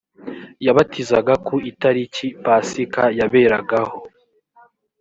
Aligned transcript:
yabatizaga 0.65 1.33
ku 1.45 1.55
italiki 1.71 2.27
pasika 2.43 3.03
yaberagaho 3.19 3.97